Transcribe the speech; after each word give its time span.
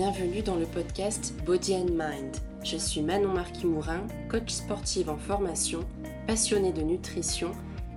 bienvenue 0.00 0.40
dans 0.40 0.56
le 0.56 0.64
podcast 0.64 1.34
Body 1.44 1.74
and 1.74 1.90
Mind. 1.90 2.34
Je 2.64 2.78
suis 2.78 3.02
Manon 3.02 3.34
Marquis-Mourin, 3.34 4.06
coach 4.30 4.48
sportive 4.48 5.10
en 5.10 5.18
formation, 5.18 5.80
passionnée 6.26 6.72
de 6.72 6.80
nutrition 6.80 7.50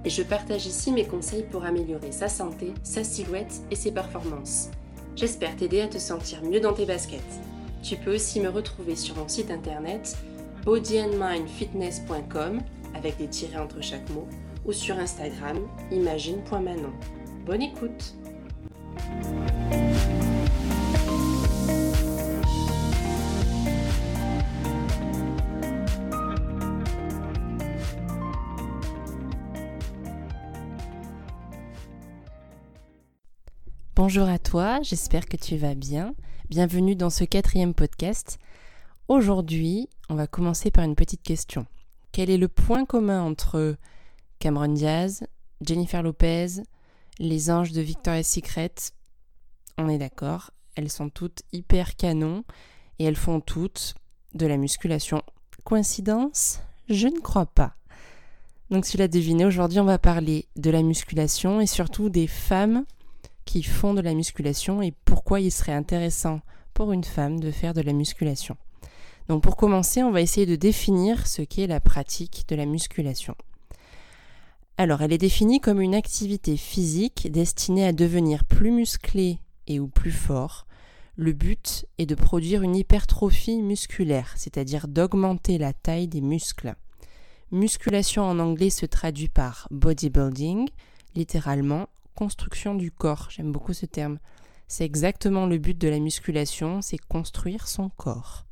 et 0.03 0.09
je 0.09 0.21
partage 0.21 0.65
ici 0.65 0.91
mes 0.91 1.07
conseils 1.07 1.45
pour 1.49 1.63
améliorer 1.63 2.11
sa 2.11 2.27
santé, 2.27 2.73
sa 2.83 3.05
silhouette 3.05 3.61
et 3.71 3.77
ses 3.77 3.93
performances. 3.93 4.69
J'espère 5.15 5.55
t'aider 5.55 5.79
à 5.79 5.87
te 5.87 5.97
sentir 5.97 6.43
mieux 6.43 6.59
dans 6.59 6.73
tes 6.73 6.85
baskets. 6.85 7.21
Tu 7.81 7.95
peux 7.95 8.15
aussi 8.15 8.41
me 8.41 8.49
retrouver 8.49 8.97
sur 8.97 9.15
mon 9.15 9.29
site 9.29 9.49
internet 9.49 10.17
bodyandmindfitness.com 10.65 12.59
avec 12.95 13.15
des 13.15 13.29
tirets 13.29 13.61
entre 13.61 13.81
chaque 13.81 14.09
mot 14.09 14.27
ou 14.65 14.73
sur 14.73 14.99
Instagram 14.99 15.57
imagine.manon. 15.89 16.91
Bonne 17.45 17.61
écoute 17.61 18.13
Bonjour 33.95 34.27
à 34.27 34.39
toi, 34.39 34.79
j'espère 34.81 35.27
que 35.27 35.37
tu 35.37 35.55
vas 35.55 35.75
bien. 35.75 36.15
Bienvenue 36.49 36.95
dans 36.95 37.11
ce 37.11 37.25
quatrième 37.25 37.75
podcast. 37.75 38.39
Aujourd'hui, 39.07 39.87
on 40.09 40.15
va 40.15 40.25
commencer 40.25 40.71
par 40.71 40.83
une 40.83 40.95
petite 40.95 41.21
question. 41.21 41.67
Quel 42.11 42.31
est 42.31 42.39
le 42.39 42.47
point 42.47 42.85
commun 42.85 43.21
entre 43.21 43.77
Cameron 44.39 44.69
Diaz, 44.69 45.27
Jennifer 45.61 46.01
Lopez, 46.01 46.63
les 47.19 47.51
anges 47.51 47.71
de 47.71 47.81
Victoria's 47.81 48.27
Secret? 48.27 48.73
On 49.77 49.87
est 49.89 49.99
d'accord, 49.99 50.49
elles 50.75 50.89
sont 50.89 51.09
toutes 51.09 51.43
hyper 51.51 51.95
canon 51.95 52.45
et 52.97 53.03
elles 53.03 53.15
font 53.15 53.41
toutes 53.41 53.93
de 54.33 54.47
la 54.47 54.57
musculation. 54.57 55.21
Coïncidence? 55.65 56.61
Je 56.89 57.07
ne 57.07 57.19
crois 57.19 57.45
pas. 57.45 57.75
Donc 58.71 58.85
tu 58.87 58.97
l'as 58.97 59.07
deviné, 59.07 59.45
aujourd'hui 59.45 59.79
on 59.79 59.85
va 59.85 59.99
parler 59.99 60.47
de 60.55 60.71
la 60.71 60.81
musculation 60.81 61.61
et 61.61 61.67
surtout 61.67 62.09
des 62.09 62.25
femmes 62.25 62.85
qui 63.53 63.61
font 63.61 63.93
de 63.93 64.01
la 64.01 64.15
musculation 64.15 64.81
et 64.81 64.95
pourquoi 65.05 65.39
il 65.39 65.51
serait 65.51 65.73
intéressant 65.73 66.41
pour 66.73 66.91
une 66.91 67.03
femme 67.03 67.39
de 67.39 67.51
faire 67.51 67.75
de 67.75 67.81
la 67.81 67.93
musculation. 67.93 68.57
Donc 69.27 69.43
pour 69.43 69.57
commencer, 69.57 70.01
on 70.01 70.09
va 70.09 70.21
essayer 70.21 70.47
de 70.47 70.55
définir 70.55 71.27
ce 71.27 71.43
qu'est 71.43 71.67
la 71.67 71.79
pratique 71.79 72.45
de 72.47 72.55
la 72.55 72.65
musculation. 72.65 73.35
Alors, 74.79 75.03
elle 75.03 75.13
est 75.13 75.19
définie 75.19 75.59
comme 75.59 75.81
une 75.81 75.93
activité 75.93 76.57
physique 76.57 77.31
destinée 77.31 77.85
à 77.85 77.93
devenir 77.93 78.43
plus 78.43 78.71
musclé 78.71 79.37
et 79.67 79.79
ou 79.79 79.87
plus 79.87 80.11
fort. 80.11 80.65
Le 81.15 81.31
but 81.31 81.85
est 81.99 82.07
de 82.07 82.15
produire 82.15 82.63
une 82.63 82.75
hypertrophie 82.75 83.61
musculaire, 83.61 84.33
c'est-à-dire 84.35 84.87
d'augmenter 84.87 85.59
la 85.59 85.73
taille 85.73 86.07
des 86.07 86.21
muscles. 86.21 86.73
Musculation 87.51 88.23
en 88.23 88.39
anglais 88.39 88.71
se 88.71 88.87
traduit 88.87 89.29
par 89.29 89.67
bodybuilding, 89.69 90.69
littéralement 91.13 91.87
construction 92.15 92.75
du 92.75 92.91
corps. 92.91 93.27
J'aime 93.29 93.51
beaucoup 93.51 93.73
ce 93.73 93.85
terme. 93.85 94.19
C'est 94.67 94.85
exactement 94.85 95.45
le 95.45 95.57
but 95.57 95.77
de 95.77 95.87
la 95.87 95.99
musculation, 95.99 96.81
c'est 96.81 96.97
construire 96.97 97.67
son 97.67 97.89
corps. 97.89 98.45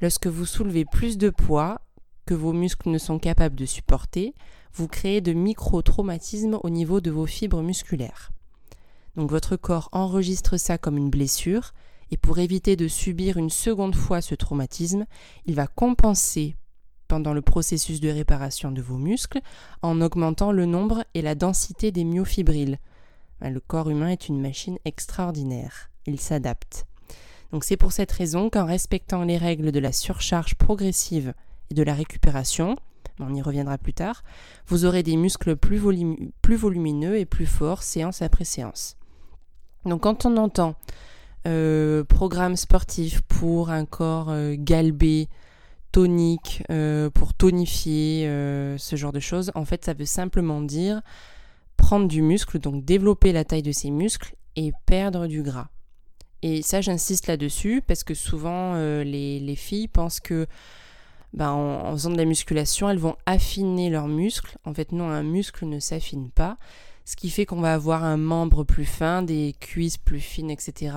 Lorsque 0.00 0.26
vous 0.26 0.46
soulevez 0.46 0.84
plus 0.84 1.18
de 1.18 1.30
poids 1.30 1.80
que 2.26 2.34
vos 2.34 2.52
muscles 2.52 2.90
ne 2.90 2.98
sont 2.98 3.18
capables 3.18 3.54
de 3.54 3.66
supporter, 3.66 4.34
vous 4.74 4.88
créez 4.88 5.20
de 5.20 5.32
micro-traumatismes 5.32 6.58
au 6.62 6.70
niveau 6.70 7.00
de 7.00 7.10
vos 7.10 7.26
fibres 7.26 7.62
musculaires. 7.62 8.30
Donc 9.14 9.30
votre 9.30 9.56
corps 9.56 9.88
enregistre 9.92 10.58
ça 10.58 10.76
comme 10.76 10.98
une 10.98 11.10
blessure, 11.10 11.72
et 12.10 12.16
pour 12.16 12.38
éviter 12.38 12.76
de 12.76 12.88
subir 12.88 13.36
une 13.36 13.50
seconde 13.50 13.94
fois 13.94 14.20
ce 14.20 14.34
traumatisme, 14.34 15.06
il 15.46 15.54
va 15.54 15.66
compenser 15.66 16.56
pendant 17.06 17.32
le 17.32 17.42
processus 17.42 18.00
de 18.00 18.08
réparation 18.08 18.70
de 18.70 18.82
vos 18.82 18.96
muscles 18.96 19.40
en 19.82 20.00
augmentant 20.00 20.52
le 20.52 20.66
nombre 20.66 21.04
et 21.14 21.22
la 21.22 21.34
densité 21.34 21.92
des 21.92 22.04
myofibrilles. 22.04 22.78
Ben, 23.40 23.52
le 23.52 23.60
corps 23.60 23.90
humain 23.90 24.08
est 24.08 24.28
une 24.28 24.40
machine 24.40 24.78
extraordinaire. 24.84 25.90
Il 26.06 26.20
s'adapte. 26.20 26.86
Donc 27.52 27.64
c'est 27.64 27.76
pour 27.76 27.92
cette 27.92 28.12
raison 28.12 28.50
qu'en 28.50 28.64
respectant 28.64 29.24
les 29.24 29.38
règles 29.38 29.72
de 29.72 29.80
la 29.80 29.92
surcharge 29.92 30.54
progressive 30.54 31.34
et 31.70 31.74
de 31.74 31.82
la 31.82 31.94
récupération, 31.94 32.76
on 33.20 33.34
y 33.34 33.42
reviendra 33.42 33.78
plus 33.78 33.94
tard, 33.94 34.22
vous 34.66 34.84
aurez 34.84 35.02
des 35.02 35.16
muscles 35.16 35.56
plus, 35.56 35.78
volumineux 35.78 37.16
et 37.16 37.24
plus 37.24 37.46
forts 37.46 37.82
séance 37.82 38.22
après 38.22 38.44
séance. 38.44 38.96
Donc 39.84 40.02
quand 40.02 40.26
on 40.26 40.36
entend 40.36 40.74
euh, 41.46 42.04
programme 42.04 42.56
sportif 42.56 43.22
pour 43.22 43.70
un 43.70 43.84
corps 43.84 44.30
euh, 44.30 44.54
galbé, 44.58 45.28
tonique, 45.96 46.62
euh, 46.70 47.08
pour 47.08 47.32
tonifier, 47.32 48.28
euh, 48.28 48.76
ce 48.76 48.96
genre 48.96 49.12
de 49.12 49.18
choses. 49.18 49.50
En 49.54 49.64
fait, 49.64 49.82
ça 49.82 49.94
veut 49.94 50.04
simplement 50.04 50.60
dire 50.60 51.00
prendre 51.78 52.06
du 52.06 52.20
muscle, 52.20 52.58
donc 52.58 52.84
développer 52.84 53.32
la 53.32 53.46
taille 53.46 53.62
de 53.62 53.72
ses 53.72 53.90
muscles 53.90 54.34
et 54.56 54.72
perdre 54.84 55.26
du 55.26 55.42
gras. 55.42 55.68
Et 56.42 56.60
ça, 56.60 56.82
j'insiste 56.82 57.28
là-dessus 57.28 57.80
parce 57.80 58.04
que 58.04 58.12
souvent 58.12 58.74
euh, 58.74 59.04
les, 59.04 59.56
filles 59.56 59.88
pensent 59.88 60.20
que 60.20 60.46
ben, 61.32 61.48
en, 61.52 61.92
faisant 61.92 62.10
de 62.10 62.18
la 62.18 62.26
musculation, 62.26 62.90
elles 62.90 62.98
vont 62.98 63.16
affiner 63.24 63.88
leurs 63.88 64.08
muscles. 64.08 64.58
En 64.66 64.74
fait, 64.74 64.92
non, 64.92 65.08
un 65.08 65.22
muscle 65.22 65.64
ne 65.64 65.80
s'affine 65.80 66.28
pas. 66.28 66.58
Ce 67.06 67.16
qui 67.16 67.30
fait 67.30 67.46
qu'on 67.46 67.62
va 67.62 67.72
avoir 67.72 68.04
un 68.04 68.18
membre 68.18 68.64
plus 68.64 68.84
fin, 68.84 69.22
des 69.22 69.54
cuisses 69.60 69.96
plus 69.96 70.20
fines, 70.20 70.50
etc. 70.50 70.94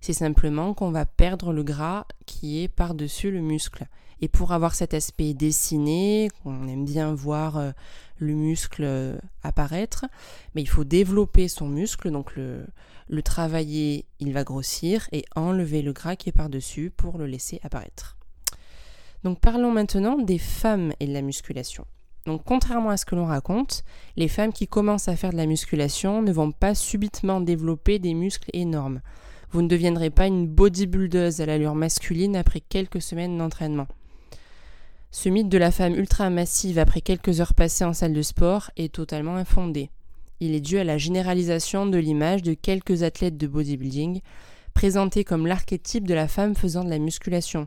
C'est 0.00 0.12
simplement 0.12 0.74
qu'on 0.74 0.90
va 0.90 1.06
perdre 1.06 1.52
le 1.52 1.62
gras 1.62 2.04
qui 2.26 2.64
est 2.64 2.68
par-dessus 2.68 3.30
le 3.30 3.42
muscle. 3.42 3.86
Et 4.20 4.28
pour 4.28 4.52
avoir 4.52 4.74
cet 4.74 4.94
aspect 4.94 5.32
dessiné, 5.34 6.28
on 6.44 6.68
aime 6.68 6.84
bien 6.84 7.14
voir 7.14 7.56
euh, 7.56 7.70
le 8.18 8.34
muscle 8.34 8.84
euh, 8.84 9.18
apparaître, 9.42 10.04
mais 10.54 10.62
il 10.62 10.68
faut 10.68 10.84
développer 10.84 11.48
son 11.48 11.68
muscle, 11.68 12.10
donc 12.10 12.36
le, 12.36 12.66
le 13.08 13.22
travailler, 13.22 14.04
il 14.18 14.32
va 14.32 14.44
grossir, 14.44 15.08
et 15.12 15.24
enlever 15.36 15.82
le 15.82 15.92
gras 15.92 16.16
qui 16.16 16.28
est 16.28 16.32
par-dessus 16.32 16.90
pour 16.94 17.18
le 17.18 17.26
laisser 17.26 17.60
apparaître. 17.62 18.18
Donc 19.24 19.40
parlons 19.40 19.72
maintenant 19.72 20.16
des 20.18 20.38
femmes 20.38 20.92
et 21.00 21.06
de 21.06 21.12
la 21.12 21.22
musculation. 21.22 21.86
Donc 22.26 22.42
contrairement 22.44 22.90
à 22.90 22.96
ce 22.96 23.06
que 23.06 23.14
l'on 23.14 23.26
raconte, 23.26 23.84
les 24.16 24.28
femmes 24.28 24.52
qui 24.52 24.68
commencent 24.68 25.08
à 25.08 25.16
faire 25.16 25.32
de 25.32 25.36
la 25.36 25.46
musculation 25.46 26.22
ne 26.22 26.32
vont 26.32 26.52
pas 26.52 26.74
subitement 26.74 27.40
développer 27.40 27.98
des 27.98 28.14
muscles 28.14 28.50
énormes. 28.52 29.00
Vous 29.50 29.62
ne 29.62 29.68
deviendrez 29.68 30.10
pas 30.10 30.26
une 30.26 30.46
bodybuildeuse 30.46 31.40
à 31.40 31.46
l'allure 31.46 31.74
masculine 31.74 32.36
après 32.36 32.60
quelques 32.60 33.02
semaines 33.02 33.36
d'entraînement. 33.36 33.88
Ce 35.12 35.28
mythe 35.28 35.48
de 35.48 35.58
la 35.58 35.72
femme 35.72 35.96
ultra 35.96 36.30
massive 36.30 36.78
après 36.78 37.00
quelques 37.00 37.40
heures 37.40 37.54
passées 37.54 37.84
en 37.84 37.92
salle 37.92 38.12
de 38.12 38.22
sport 38.22 38.70
est 38.76 38.94
totalement 38.94 39.34
infondé. 39.34 39.90
Il 40.38 40.54
est 40.54 40.60
dû 40.60 40.78
à 40.78 40.84
la 40.84 40.98
généralisation 40.98 41.84
de 41.84 41.98
l'image 41.98 42.42
de 42.42 42.54
quelques 42.54 43.02
athlètes 43.02 43.36
de 43.36 43.48
bodybuilding, 43.48 44.20
présentés 44.72 45.24
comme 45.24 45.48
l'archétype 45.48 46.06
de 46.06 46.14
la 46.14 46.28
femme 46.28 46.54
faisant 46.54 46.84
de 46.84 46.90
la 46.90 47.00
musculation. 47.00 47.66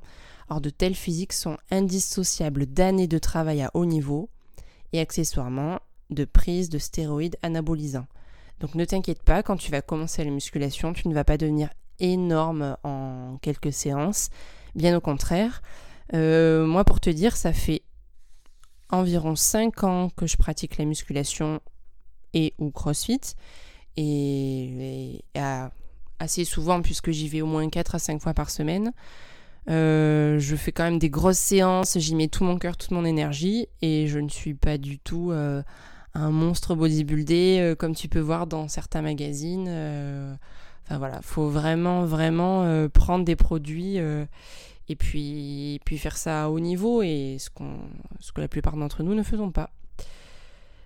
Or, 0.49 0.61
de 0.61 0.69
tels 0.69 0.95
physiques 0.95 1.33
sont 1.33 1.57
indissociables 1.69 2.65
d'années 2.65 3.07
de 3.07 3.17
travail 3.17 3.61
à 3.61 3.71
haut 3.73 3.85
niveau 3.85 4.29
et 4.93 5.01
accessoirement 5.01 5.79
de 6.11 6.23
prise 6.23 6.69
de 6.69 6.77
stéroïdes 6.77 7.37
anabolisants. 7.41 8.07
Donc 8.61 8.73
ne 8.75 8.85
t'inquiète 8.85 9.21
pas, 9.21 9.43
quand 9.43 9.57
tu 9.57 9.69
vas 9.69 9.81
commencer 9.81 10.23
la 10.23 10.31
musculation, 10.31 10.93
tu 10.93 11.09
ne 11.09 11.13
vas 11.13 11.25
pas 11.25 11.37
devenir 11.37 11.69
énorme 11.99 12.77
en 12.83 13.37
quelques 13.41 13.73
séances. 13.73 14.29
Bien 14.75 14.95
au 14.95 15.01
contraire, 15.01 15.61
euh, 16.13 16.65
moi, 16.65 16.83
pour 16.83 16.99
te 16.99 17.09
dire, 17.09 17.35
ça 17.35 17.53
fait 17.53 17.81
environ 18.89 19.35
5 19.35 19.83
ans 19.83 20.09
que 20.15 20.27
je 20.27 20.37
pratique 20.37 20.77
la 20.77 20.85
musculation 20.85 21.59
et 22.33 22.53
ou 22.59 22.71
crossfit. 22.71 23.35
Et, 23.97 25.23
assez 26.19 26.45
souvent, 26.45 26.81
puisque 26.81 27.11
j'y 27.11 27.27
vais 27.27 27.41
au 27.41 27.47
moins 27.47 27.67
4 27.69 27.95
à 27.95 27.99
5 27.99 28.21
fois 28.21 28.33
par 28.33 28.49
semaine. 28.49 28.93
Euh, 29.69 30.39
je 30.39 30.55
fais 30.55 30.71
quand 30.71 30.83
même 30.83 30.99
des 30.99 31.09
grosses 31.09 31.37
séances, 31.37 31.97
j'y 31.97 32.15
mets 32.15 32.27
tout 32.27 32.43
mon 32.43 32.57
cœur, 32.57 32.77
toute 32.77 32.91
mon 32.91 33.05
énergie. 33.05 33.67
Et 33.81 34.07
je 34.07 34.19
ne 34.19 34.29
suis 34.29 34.53
pas 34.53 34.77
du 34.77 34.99
tout 34.99 35.31
euh, 35.31 35.63
un 36.13 36.29
monstre 36.29 36.75
bodybuildé 36.75 37.73
comme 37.79 37.95
tu 37.95 38.07
peux 38.07 38.19
voir 38.19 38.45
dans 38.45 38.67
certains 38.67 39.01
magazines. 39.01 39.67
enfin 40.85 40.97
voilà, 40.97 41.21
faut 41.23 41.49
vraiment, 41.49 42.05
vraiment 42.05 42.87
prendre 42.89 43.25
des 43.25 43.35
produits 43.35 43.99
et 44.89 44.95
puis, 44.95 45.79
faire 45.97 46.17
ça 46.17 46.45
à 46.45 46.49
haut 46.49 46.59
niveau 46.59 47.01
et 47.01 47.37
ce, 47.39 47.49
ce 48.19 48.31
que 48.31 48.41
la 48.41 48.47
plupart 48.47 48.75
d'entre 48.75 49.03
nous 49.03 49.15
ne 49.15 49.23
faisons 49.23 49.51
pas. 49.51 49.71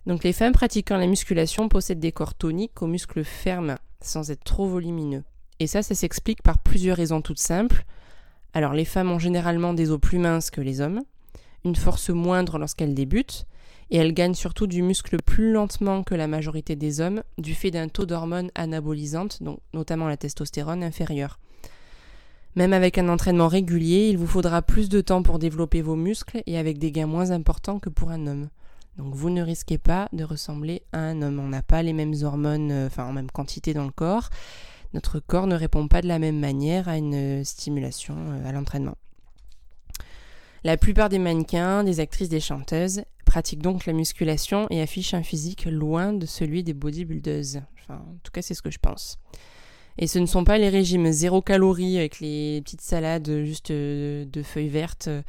Donc 0.06 0.24
les 0.24 0.34
femmes 0.34 0.54
pratiquant 0.54 0.98
la 0.98 1.08
musculation 1.08 1.68
possèdent 1.68 2.00
des 2.00 2.14
corps 2.14 2.34
toniques 2.34 2.82
aux 2.82 2.88
muscles 2.88 3.26
fermes 3.26 3.78
sans 4.00 4.32
être 4.32 4.44
trop 4.44 4.68
volumineux. 4.68 5.24
Et 5.60 5.68
ça, 5.68 5.82
ça 5.82 5.96
s'explique 5.96 6.44
par 6.44 6.60
plusieurs 6.60 6.98
raisons 6.98 7.22
toutes 7.22 7.40
simples. 7.40 7.84
Alors 8.54 8.74
les 8.74 8.86
femmes 8.86 9.12
ont 9.12 9.20
généralement 9.20 9.74
des 9.74 9.92
os 9.92 10.00
plus 10.00 10.20
minces 10.20 10.50
que 10.50 10.62
les 10.62 10.80
hommes, 10.80 11.02
une 11.66 11.76
force 11.76 12.10
moindre 12.10 12.58
lorsqu'elles 12.58 12.94
débutent, 12.94 13.46
et 13.90 13.98
elles 13.98 14.14
gagnent 14.14 14.34
surtout 14.34 14.68
du 14.68 14.82
muscle 14.82 15.18
plus 15.22 15.52
lentement 15.52 16.04
que 16.04 16.16
la 16.16 16.28
majorité 16.28 16.76
des 16.76 17.02
hommes 17.02 17.24
du 17.38 17.56
fait 17.56 17.72
d'un 17.72 17.88
taux 17.88 18.06
d'hormones 18.06 18.52
anabolisantes, 18.56 19.42
donc 19.42 19.60
notamment 19.74 20.08
la 20.08 20.18
testostérone 20.18 20.84
inférieure. 20.84 21.40
Même 22.58 22.74
avec 22.74 22.98
un 22.98 23.08
entraînement 23.08 23.48
régulier, 23.48 24.10
il 24.10 24.18
vous 24.18 24.26
faudra 24.26 24.64
plus 24.64 24.90
de 24.90 25.00
temps 25.00 25.22
pour 25.22 25.38
développer 25.38 25.84
vos 25.84 25.96
muscles 25.96 26.42
et 26.48 26.58
avec 26.58 26.80
des 26.80 26.92
gains 26.92 27.06
moins 27.06 27.30
importants 27.30 27.78
que 27.78 27.90
pour 27.92 28.10
un 28.10 28.26
homme. 28.26 28.50
Donc 28.98 29.14
vous 29.14 29.30
ne 29.30 29.44
risquez 29.44 29.78
pas 29.78 30.10
de 30.12 30.24
ressembler 30.24 30.82
à 30.92 30.98
un 30.98 31.22
homme. 31.22 31.40
On 31.40 31.50
n'a 31.50 31.62
pas 31.62 31.84
les 31.84 31.94
mêmes 31.94 32.16
hormones, 32.24 32.72
euh, 32.72 32.88
enfin 32.88 33.06
en 33.06 33.14
même 33.14 33.30
quantité 33.30 33.76
dans 33.76 33.86
le 33.86 33.92
corps. 33.92 34.32
Notre 34.96 35.20
corps 35.20 35.46
ne 35.46 35.54
répond 35.54 35.88
pas 35.88 36.02
de 36.02 36.08
la 36.08 36.18
même 36.18 36.40
manière 36.40 36.90
à 36.90 36.98
une 36.98 37.46
stimulation 37.46 38.16
euh, 38.18 38.50
à 38.50 38.52
l'entraînement. 38.52 38.98
La 40.64 40.78
plupart 40.78 41.10
des 41.10 41.20
mannequins, 41.20 41.84
des 41.84 42.00
actrices, 42.00 42.30
des 42.30 42.40
chanteuses 42.40 43.04
pratiquent 43.24 43.62
donc 43.62 43.86
la 43.86 43.94
musculation 43.94 44.66
et 44.72 44.82
affichent 44.82 45.14
un 45.14 45.22
physique 45.22 45.66
loin 45.66 46.12
de 46.12 46.26
celui 46.26 46.64
des 46.64 46.74
bodybuilders. 46.74 47.62
Enfin, 47.84 48.02
en 48.02 48.18
tout 48.24 48.32
cas, 48.32 48.42
c'est 48.42 48.56
ce 48.56 48.64
que 48.64 48.72
je 48.72 48.80
pense. 48.80 49.20
Et 49.98 50.08
ce 50.08 50.20
ne 50.20 50.26
sont 50.26 50.44
pas 50.44 50.58
les 50.58 50.70
régimes 50.70 51.12
zéro 51.12 51.42
calories 51.42 51.98
avec 51.98 52.20
les 52.20 52.62
petites 52.62 52.82
salades 52.82 53.44
juste 53.44 53.72
euh, 53.72 54.26
de 54.26 54.44
feuilles 54.44 54.70
vertes 54.70 55.08
euh, 55.08 55.24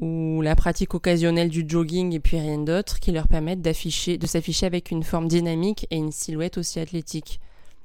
ou 0.00 0.42
la 0.42 0.56
pratique 0.56 0.94
occasionnelle 0.94 1.48
du 1.48 1.64
jogging 1.66 2.12
et 2.12 2.20
puis 2.20 2.38
rien 2.38 2.58
d'autre 2.58 2.98
qui 3.00 3.12
leur 3.12 3.28
permettent 3.28 3.62
d'afficher, 3.62 4.18
de 4.18 4.26
s'afficher 4.26 4.66
avec 4.66 4.90
une 4.90 5.02
forme 5.02 5.28
dynamique 5.28 5.86
et 5.90 5.96
une 5.96 6.12
silhouette 6.12 6.58
aussi 6.58 6.80
athlétique. 6.80 7.40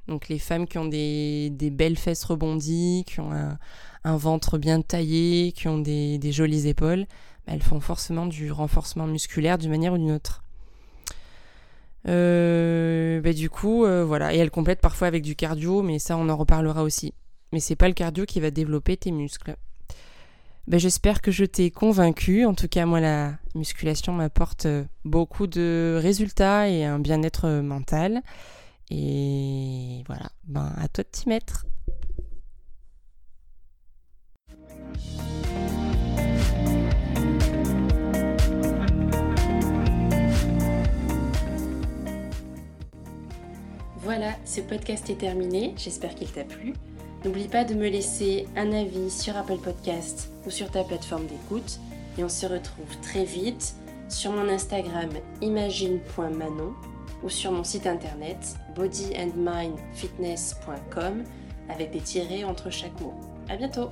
Donc 0.08 0.30
les 0.30 0.40
femmes 0.40 0.68
qui 0.68 0.78
ont 0.78 0.86
des, 0.86 1.50
belles 1.72 1.98
fesses 1.98 2.24
rebondies, 2.24 3.04
qui 3.08 3.20
ont 3.20 3.32
un, 4.04 4.18
ventre 4.18 4.58
bien 4.58 4.82
taillé, 4.82 5.54
qui 5.54 5.68
ont 5.68 5.80
des, 5.80 6.20
jolies 6.32 6.68
épaules, 6.68 7.06
bah, 7.48 7.54
elles 7.54 7.64
font 7.64 7.80
forcément 7.80 8.26
du 8.26 8.52
renforcement 8.52 9.08
musculaire 9.08 9.58
d'une 9.58 9.72
manière 9.72 9.94
ou 9.94 9.98
d'une 9.98 10.12
autre. 10.12 10.43
Euh, 12.08 13.22
bah, 13.22 13.34
du 13.34 13.50
coup, 13.50 13.86
euh, 13.86 14.04
voilà. 14.04 14.34
Et 14.34 14.38
elles 14.38 14.52
complètent 14.52 14.82
parfois 14.82 15.08
avec 15.08 15.24
du 15.24 15.36
cardio, 15.36 15.82
mais 15.82 16.00
ça, 16.00 16.18
on 16.18 16.30
en 16.30 16.38
reparlera 16.38 16.84
aussi. 16.84 17.14
Mais 17.52 17.60
c'est 17.60 17.76
pas 17.76 17.88
le 17.88 17.94
cardio 17.94 18.26
qui 18.26 18.40
va 18.40 18.52
développer 18.52 18.98
tes 18.98 19.12
muscles. 19.12 19.56
Bah, 20.68 20.78
j'espère 20.78 21.22
que 21.22 21.32
je 21.32 21.46
t'ai 21.46 21.72
convaincu. 21.72 22.46
En 22.46 22.54
tout 22.54 22.68
cas, 22.68 22.86
moi, 22.86 23.00
la 23.00 23.34
musculation 23.56 24.14
m'apporte 24.14 24.68
beaucoup 25.06 25.48
de 25.48 26.00
résultats 26.02 26.70
et 26.70 26.86
un 26.86 27.00
bien-être 27.00 27.62
mental. 27.62 28.22
Et 28.90 30.04
voilà, 30.08 30.30
ben 30.44 30.74
à 30.78 30.88
toi 30.88 31.04
de 31.04 31.10
t'y 31.10 31.30
mettre. 31.30 31.66
Voilà, 44.16 44.34
ce 44.46 44.62
podcast 44.62 45.10
est 45.10 45.18
terminé. 45.18 45.74
J'espère 45.76 46.14
qu'il 46.14 46.32
t'a 46.32 46.44
plu. 46.44 46.74
N'oublie 47.26 47.48
pas 47.48 47.64
de 47.64 47.74
me 47.74 47.90
laisser 47.90 48.46
un 48.56 48.72
avis 48.72 49.10
sur 49.10 49.36
Apple 49.36 49.58
Podcast 49.58 50.30
ou 50.46 50.52
sur 50.52 50.70
ta 50.70 50.84
plateforme 50.84 51.26
d'écoute. 51.26 51.80
Et 52.20 52.24
on 52.24 52.30
se 52.30 52.46
retrouve 52.46 52.96
très 53.02 53.24
vite 53.24 53.74
sur 54.10 54.32
mon 54.32 54.48
Instagram 54.50 55.10
imagine.manon 55.42 56.76
ou 57.24 57.30
sur 57.30 57.52
mon 57.52 57.64
site 57.64 57.88
internet 57.88 58.56
bodyandmindfitness.com 58.76 61.24
avec 61.70 61.90
des 61.90 62.02
tirés 62.02 62.44
entre 62.44 62.70
chaque 62.70 63.02
mot. 63.02 63.16
À 63.50 63.56
bientôt! 63.56 63.90